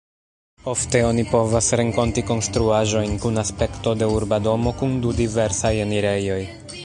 Ofte 0.71 1.01
oni 1.07 1.25
povas 1.33 1.67
renkonti 1.81 2.23
konstruaĵojn 2.29 3.13
kun 3.25 3.37
aspekto 3.43 3.95
de 3.99 4.09
urba 4.15 4.39
domo, 4.49 4.73
kun 4.81 4.97
du 5.05 5.13
diversaj 5.21 5.75
enirejoj. 5.87 6.43